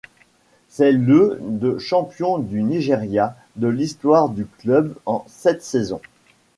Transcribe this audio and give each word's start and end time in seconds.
C'est 0.67 0.93
le 0.93 1.37
de 1.47 1.77
champion 1.77 2.39
du 2.39 2.63
Nigeria 2.63 3.37
de 3.55 3.67
l'histoire 3.67 4.29
du 4.29 4.47
club 4.47 4.95
en 5.05 5.23
sept 5.27 5.61
saisons. 5.61 6.01